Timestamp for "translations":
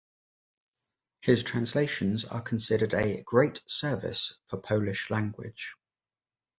1.43-2.25